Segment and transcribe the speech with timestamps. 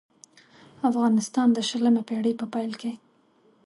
[0.89, 2.91] افغانستان د شلمې پېړۍ په پېل کې.